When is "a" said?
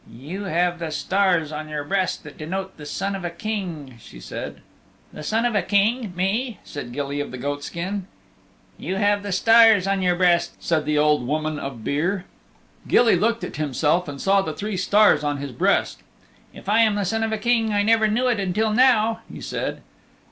3.23-3.29, 5.53-5.61, 17.31-17.37